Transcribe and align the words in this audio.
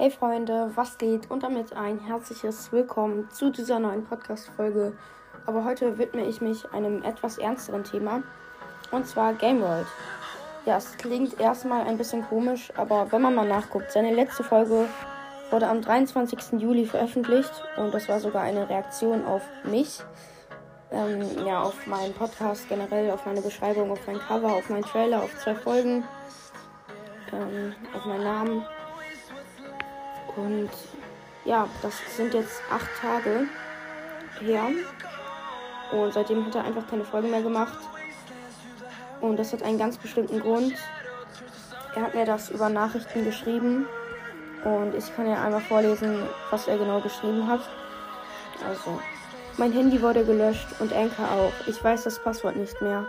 Hey 0.00 0.10
Freunde, 0.10 0.70
was 0.76 0.96
geht? 0.96 1.30
Und 1.30 1.42
damit 1.42 1.74
ein 1.74 1.98
herzliches 1.98 2.72
Willkommen 2.72 3.28
zu 3.30 3.50
dieser 3.50 3.78
neuen 3.78 4.02
Podcast-Folge. 4.02 4.94
Aber 5.44 5.62
heute 5.66 5.98
widme 5.98 6.24
ich 6.24 6.40
mich 6.40 6.72
einem 6.72 7.02
etwas 7.02 7.36
ernsteren 7.36 7.84
Thema. 7.84 8.22
Und 8.92 9.06
zwar 9.06 9.34
Game 9.34 9.60
World. 9.60 9.86
Ja, 10.64 10.78
es 10.78 10.96
klingt 10.96 11.38
erstmal 11.38 11.86
ein 11.86 11.98
bisschen 11.98 12.26
komisch, 12.26 12.72
aber 12.78 13.12
wenn 13.12 13.20
man 13.20 13.34
mal 13.34 13.46
nachguckt, 13.46 13.92
seine 13.92 14.14
letzte 14.14 14.42
Folge 14.42 14.88
wurde 15.50 15.68
am 15.68 15.82
23. 15.82 16.58
Juli 16.58 16.86
veröffentlicht 16.86 17.52
und 17.76 17.92
das 17.92 18.08
war 18.08 18.20
sogar 18.20 18.40
eine 18.40 18.70
Reaktion 18.70 19.26
auf 19.26 19.42
mich. 19.64 20.00
Ähm, 20.90 21.44
ja, 21.46 21.60
auf 21.60 21.86
meinen 21.86 22.14
Podcast 22.14 22.70
generell, 22.70 23.10
auf 23.10 23.26
meine 23.26 23.42
Beschreibung, 23.42 23.90
auf 23.90 24.06
mein 24.06 24.18
Cover, 24.18 24.54
auf 24.54 24.70
meinen 24.70 24.84
Trailer, 24.84 25.22
auf 25.22 25.38
zwei 25.40 25.54
Folgen, 25.54 26.04
ähm, 27.34 27.74
auf 27.94 28.06
meinen 28.06 28.24
Namen. 28.24 28.64
Und 30.36 30.70
ja, 31.44 31.66
das 31.82 31.94
sind 32.16 32.34
jetzt 32.34 32.60
acht 32.70 32.88
Tage 33.00 33.46
her. 34.40 34.68
Und 35.92 36.12
seitdem 36.12 36.46
hat 36.46 36.54
er 36.54 36.64
einfach 36.64 36.86
keine 36.88 37.04
Folge 37.04 37.28
mehr 37.28 37.42
gemacht. 37.42 37.78
Und 39.20 39.38
das 39.38 39.52
hat 39.52 39.62
einen 39.62 39.78
ganz 39.78 39.98
bestimmten 39.98 40.40
Grund. 40.40 40.74
Er 41.94 42.02
hat 42.02 42.14
mir 42.14 42.24
das 42.24 42.50
über 42.50 42.68
Nachrichten 42.68 43.24
geschrieben. 43.24 43.86
Und 44.64 44.94
ich 44.94 45.14
kann 45.16 45.28
ja 45.28 45.42
einmal 45.42 45.60
vorlesen, 45.60 46.22
was 46.50 46.68
er 46.68 46.78
genau 46.78 47.00
geschrieben 47.00 47.46
hat. 47.48 47.60
Also, 48.68 49.00
mein 49.56 49.72
Handy 49.72 50.00
wurde 50.00 50.24
gelöscht 50.24 50.68
und 50.78 50.92
Anker 50.92 51.30
auch. 51.30 51.52
Ich 51.66 51.82
weiß 51.82 52.04
das 52.04 52.22
Passwort 52.22 52.56
nicht 52.56 52.80
mehr. 52.80 53.06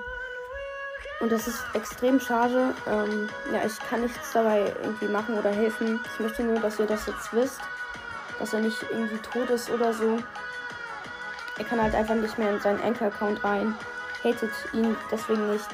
Und 1.21 1.31
das 1.31 1.47
ist 1.47 1.63
extrem 1.73 2.19
schade. 2.19 2.73
Ähm, 2.87 3.29
ja, 3.53 3.63
ich 3.63 3.79
kann 3.89 4.01
nichts 4.01 4.31
dabei 4.33 4.73
irgendwie 4.83 5.07
machen 5.07 5.37
oder 5.37 5.51
helfen. 5.51 5.99
Ich 6.13 6.19
möchte 6.19 6.43
nur, 6.43 6.59
dass 6.59 6.79
ihr 6.79 6.87
das 6.87 7.05
jetzt 7.05 7.31
wisst. 7.31 7.61
Dass 8.39 8.53
er 8.53 8.61
nicht 8.61 8.83
irgendwie 8.91 9.19
tot 9.19 9.49
ist 9.51 9.69
oder 9.69 9.93
so. 9.93 10.17
Er 11.59 11.65
kann 11.65 11.81
halt 11.81 11.93
einfach 11.93 12.15
nicht 12.15 12.39
mehr 12.39 12.49
in 12.49 12.59
seinen 12.59 12.81
Anchor-Account 12.81 13.43
rein. 13.43 13.75
Hatet 14.23 14.51
ihn 14.73 14.97
deswegen 15.11 15.51
nicht. 15.51 15.69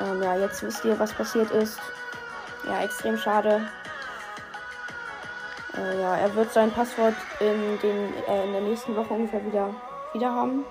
Ähm, 0.00 0.22
ja, 0.22 0.36
jetzt 0.36 0.62
wisst 0.62 0.84
ihr, 0.84 0.98
was 0.98 1.14
passiert 1.14 1.50
ist. 1.50 1.78
Ja, 2.66 2.82
extrem 2.82 3.16
schade. 3.16 3.66
Äh, 5.74 6.00
ja, 6.00 6.16
er 6.16 6.34
wird 6.34 6.52
sein 6.52 6.70
Passwort 6.72 7.14
in, 7.40 7.78
den, 7.80 8.12
äh, 8.28 8.44
in 8.44 8.52
der 8.52 8.60
nächsten 8.60 8.94
Woche 8.96 9.14
ungefähr 9.14 9.44
wieder, 9.46 9.74
wieder 10.12 10.30
haben. 10.30 10.64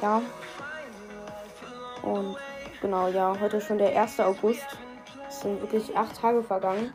Ja. 0.00 0.20
Und 2.02 2.36
genau, 2.82 3.08
ja, 3.08 3.34
heute 3.40 3.56
ist 3.56 3.66
schon 3.66 3.78
der 3.78 3.98
1. 3.98 4.20
August. 4.20 4.66
Es 5.28 5.40
sind 5.40 5.62
wirklich 5.62 5.96
acht 5.96 6.20
Tage 6.20 6.42
vergangen, 6.42 6.92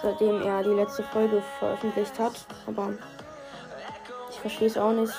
seitdem 0.00 0.42
er 0.42 0.62
die 0.62 0.68
letzte 0.68 1.02
Folge 1.02 1.42
veröffentlicht 1.58 2.16
hat. 2.18 2.46
Aber 2.66 2.92
ich 4.30 4.38
verstehe 4.38 4.68
es 4.68 4.78
auch 4.78 4.92
nicht. 4.92 5.12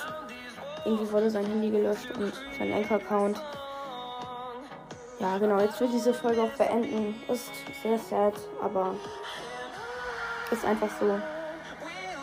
Irgendwie 0.86 1.12
wurde 1.12 1.28
sein 1.28 1.44
Handy 1.44 1.70
gelöscht 1.70 2.10
und 2.16 2.32
sein 2.58 2.72
Anchor-Account. 2.72 3.42
Ja, 5.18 5.36
genau, 5.36 5.60
jetzt 5.60 5.78
wird 5.78 5.92
diese 5.92 6.14
Folge 6.14 6.42
auch 6.42 6.56
beenden. 6.56 7.14
Ist 7.28 7.50
sehr 7.82 7.98
sad, 7.98 8.32
aber 8.62 8.94
ist 10.50 10.64
einfach 10.64 10.88
so. 10.98 11.20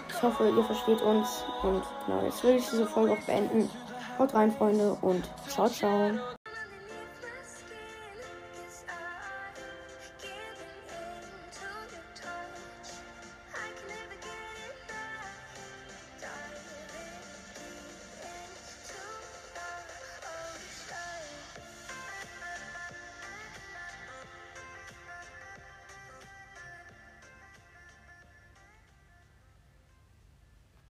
Ich 0.10 0.24
hoffe, 0.24 0.50
ihr 0.50 0.64
versteht 0.64 1.02
uns. 1.02 1.44
Und 1.62 1.84
genau, 2.08 2.24
jetzt 2.24 2.44
will 2.44 2.56
ich 2.56 2.68
diese 2.68 2.88
Folge 2.88 3.14
auch 3.14 3.26
beenden. 3.28 3.70
Haut 4.18 4.34
rein, 4.34 4.52
Freunde, 4.52 4.98
und 5.02 5.30
ciao, 5.48 5.70
ciao. 5.70 6.12